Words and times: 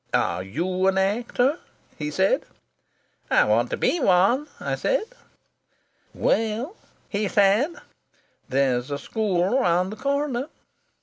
"'Are 0.15 0.41
you 0.41 0.87
an 0.87 0.97
actor?' 0.97 1.59
he 1.95 2.09
said. 2.09 2.45
"'I 3.29 3.43
want 3.43 3.69
to 3.69 3.77
be 3.77 3.99
one,' 3.99 4.47
I 4.59 4.73
said. 4.73 5.03
"'Well,' 6.11 6.75
he 7.07 7.27
said, 7.27 7.75
'there's 8.49 8.89
a 8.89 8.97
school 8.97 9.59
round 9.59 9.91
the 9.91 9.95
corner.' 9.97 10.47